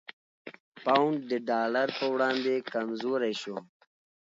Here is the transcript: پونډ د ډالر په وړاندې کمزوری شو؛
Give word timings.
پونډ 0.83 1.17
د 1.31 1.31
ډالر 1.49 1.87
په 1.97 2.05
وړاندې 2.13 2.53
کمزوری 2.71 3.33
شو؛ 3.41 3.55